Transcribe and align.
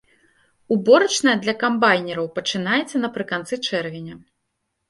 Уборачная 0.75 1.35
для 1.43 1.53
камбайнераў 1.63 2.31
пачынаецца 2.39 3.03
напрыканцы 3.05 3.53
чэрвеня. 3.67 4.15